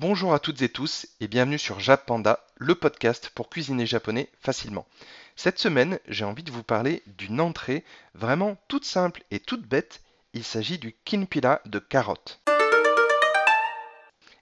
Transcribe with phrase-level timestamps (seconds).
[0.00, 4.30] Bonjour à toutes et tous et bienvenue sur Jap Panda, le podcast pour cuisiner japonais
[4.40, 4.86] facilement.
[5.36, 7.84] Cette semaine, j'ai envie de vous parler d'une entrée
[8.14, 10.00] vraiment toute simple et toute bête.
[10.32, 12.40] Il s'agit du kinpila de carottes.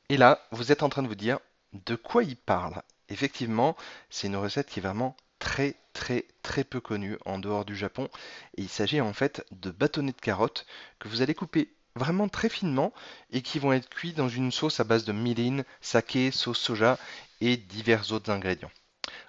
[0.09, 1.41] Et là, vous êtes en train de vous dire
[1.73, 2.81] de quoi il parle?
[3.09, 3.77] Effectivement,
[4.11, 8.09] c'est une recette qui est vraiment très très très peu connue en dehors du Japon.
[8.57, 10.67] Et il s'agit en fait de bâtonnets de carottes
[11.01, 12.93] que vous allez couper vraiment très finement
[13.31, 16.99] et qui vont être cuits dans une sauce à base de mirin, saké, sauce soja
[17.41, 18.71] et divers autres ingrédients.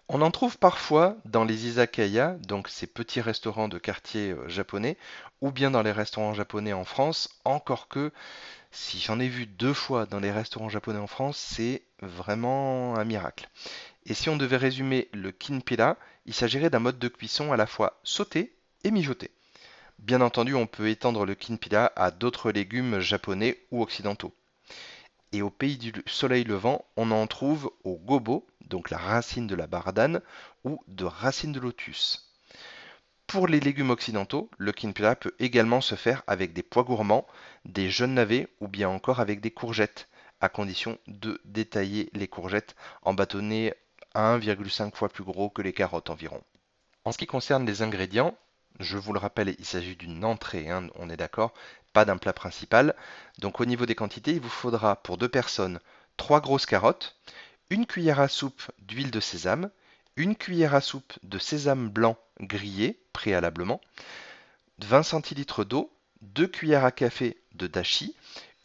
[0.08, 4.98] On en trouve parfois dans les izakaya, donc ces petits restaurants de quartier euh, japonais,
[5.42, 8.12] ou bien dans les restaurants japonais en France, encore que
[8.72, 13.06] si j'en ai vu deux fois dans les restaurants japonais en France, c'est vraiment un
[13.06, 13.50] miracle.
[14.06, 17.68] Et si on devait résumer le kinpila, il s'agirait d'un mode de cuisson à la
[17.68, 19.32] fois sauté et mijoté.
[20.00, 24.34] Bien entendu, on peut étendre le kinpila à d'autres légumes japonais ou occidentaux.
[25.34, 29.56] Et au pays du soleil levant, on en trouve au gobo, donc la racine de
[29.56, 30.22] la bardane,
[30.64, 32.34] ou de racine de lotus.
[33.28, 37.28] Pour les légumes occidentaux, le kinpila peut également se faire avec des pois gourmands,
[37.66, 40.08] des jeunes navets ou bien encore avec des courgettes,
[40.40, 43.76] à condition de détailler les courgettes en bâtonnets
[44.16, 46.42] 1,5 fois plus gros que les carottes environ.
[47.04, 48.36] En ce qui concerne les ingrédients,
[48.80, 51.54] je vous le rappelle, il s'agit d'une entrée, hein, on est d'accord,
[51.94, 52.96] pas d'un plat principal.
[53.40, 55.80] Donc au niveau des quantités, il vous faudra pour deux personnes
[56.18, 57.16] 3 grosses carottes,
[57.70, 59.70] une cuillère à soupe d'huile de sésame,
[60.16, 63.80] une cuillère à soupe de sésame blanc grillé préalablement,
[64.80, 68.16] 20 centilitres d'eau, 2 cuillères à café de dashi,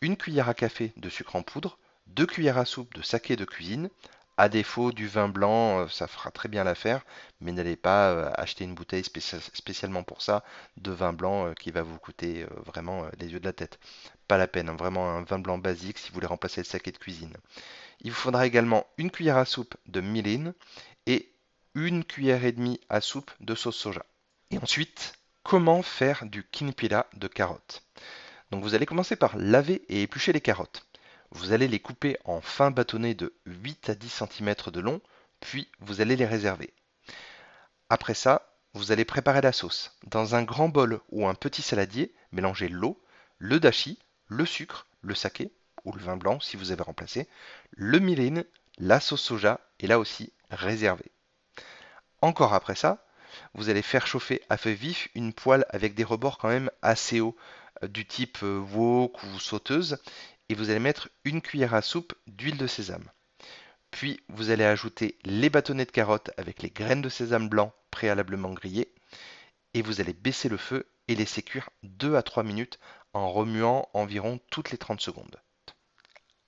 [0.00, 3.44] une cuillère à café de sucre en poudre, 2 cuillères à soupe de saké de
[3.44, 3.88] cuisine,
[4.36, 7.04] à défaut du vin blanc, euh, ça fera très bien l'affaire,
[7.40, 10.42] mais n'allez pas euh, acheter une bouteille spécialement pour ça
[10.76, 13.78] de vin blanc euh, qui va vous coûter vraiment les yeux de la tête.
[14.26, 16.90] Pas la peine, hein, vraiment un vin blanc basique si vous voulez remplacer le saké
[16.90, 17.36] de cuisine.
[18.00, 20.52] Il vous faudra également une cuillère à soupe de mirin
[21.06, 21.32] et
[21.74, 24.04] une cuillère et demie à soupe de sauce soja.
[24.50, 27.82] Et ensuite, comment faire du kinpila de carottes?
[28.50, 30.86] Donc vous allez commencer par laver et éplucher les carottes.
[31.34, 35.00] Vous allez les couper en fins bâtonnets de 8 à 10 cm de long,
[35.40, 36.72] puis vous allez les réserver.
[37.90, 39.96] Après ça, vous allez préparer la sauce.
[40.06, 43.02] Dans un grand bol ou un petit saladier, mélangez l'eau,
[43.38, 45.52] le dashi, le sucre, le saké
[45.84, 47.28] ou le vin blanc si vous avez remplacé,
[47.72, 48.42] le mirin,
[48.78, 51.10] la sauce soja et là aussi réservé.
[52.20, 53.04] Encore après ça,
[53.54, 57.20] vous allez faire chauffer à feu vif une poêle avec des rebords quand même assez
[57.20, 57.36] hauts,
[57.82, 59.98] euh, du type euh, wok ou sauteuse,
[60.48, 63.10] et vous allez mettre une cuillère à soupe d'huile de sésame.
[63.90, 68.52] Puis vous allez ajouter les bâtonnets de carottes avec les graines de sésame blanc préalablement
[68.52, 68.92] grillées
[69.74, 72.78] et vous allez baisser le feu et laisser cuire 2 à 3 minutes
[73.12, 75.40] en remuant environ toutes les 30 secondes.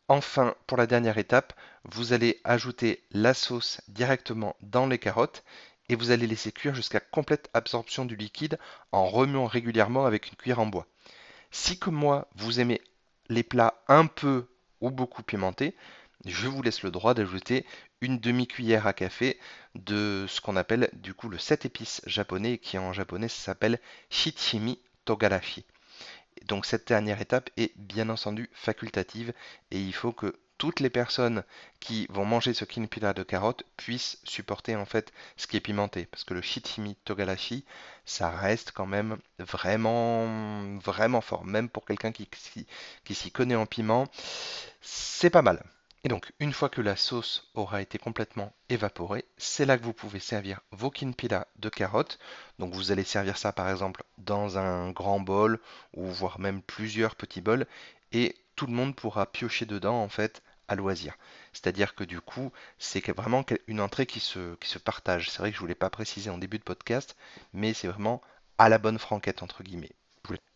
[0.09, 1.53] Enfin, pour la dernière étape,
[1.85, 5.45] vous allez ajouter la sauce directement dans les carottes
[5.89, 8.59] et vous allez laisser cuire jusqu'à complète absorption du liquide
[8.93, 10.87] en remuant régulièrement avec une cuillère en bois.
[11.51, 12.81] Si comme moi, vous aimez
[13.29, 14.47] les plats un peu
[14.81, 15.75] ou beaucoup pimentés,
[16.25, 17.65] je vous laisse le droit d'ajouter
[18.01, 19.39] une demi-cuillère à café
[19.75, 24.81] de ce qu'on appelle du coup le 7 épices japonais qui en japonais s'appelle shichimi
[25.05, 25.65] togarashi.
[26.47, 29.33] Donc cette dernière étape est bien entendu facultative
[29.71, 31.43] et il faut que toutes les personnes
[31.81, 36.07] qui vont manger ce kinpila de carottes puissent supporter en fait ce qui est pimenté.
[36.07, 37.65] Parce que le shichimi togarashi,
[38.05, 41.45] ça reste quand même vraiment, vraiment fort.
[41.45, 42.29] Même pour quelqu'un qui,
[43.05, 44.07] qui, s'y connaît en piment,
[44.81, 45.63] c'est pas mal.
[46.05, 49.93] Et donc, une fois que la sauce aura été complètement évaporée, c'est là que vous
[49.93, 52.21] pouvez servir vos kinpila de carottes.
[52.61, 55.59] Donc, vous allez servir ça par exemple dans un grand bol
[55.95, 57.67] ou voire même plusieurs petits bols.
[58.13, 61.17] Et tout le monde pourra piocher dedans en fait à loisir.
[61.53, 65.31] C'est-à-dire que du coup, c'est vraiment une entrée qui se, partage.
[65.31, 67.17] C'est vrai que je ne voulais pas préciser en début de podcast,
[67.53, 68.21] mais c'est vraiment
[68.59, 69.93] à la bonne franquette entre guillemets.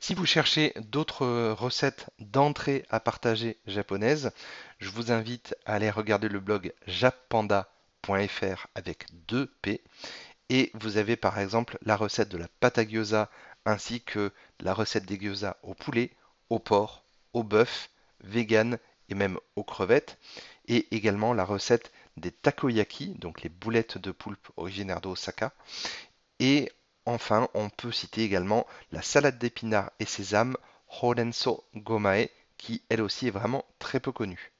[0.00, 4.32] Si vous cherchez d'autres recettes d'entrée à partager japonaises,
[4.78, 9.82] je vous invite à aller regarder le blog jappanda.fr avec 2 P.
[10.48, 13.30] Et vous avez par exemple la recette de la pâte gyoza
[13.64, 16.10] ainsi que la recette des gyoza au poulet,
[16.48, 17.90] au porc, au bœuf,
[18.20, 18.78] vegan
[19.08, 20.18] et même aux crevettes,
[20.68, 25.52] et également la recette des takoyaki, donc les boulettes de poulpe originaires d'Osaka.
[26.38, 26.70] Et
[27.06, 30.56] enfin, on peut citer également la salade d'épinards et sésame
[31.02, 34.52] Horenso Gomae, qui elle aussi est vraiment très peu connue.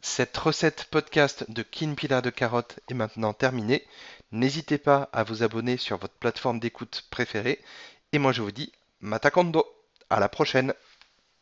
[0.00, 3.84] Cette recette podcast de Kinpila de carottes est maintenant terminée.
[4.30, 7.60] N'hésitez pas à vous abonner sur votre plateforme d'écoute préférée.
[8.12, 9.66] Et moi je vous dis Matakondo
[10.10, 10.72] à la prochaine